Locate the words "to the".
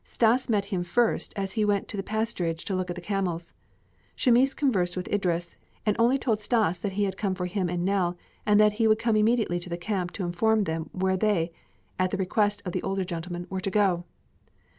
1.89-2.01, 9.59-9.77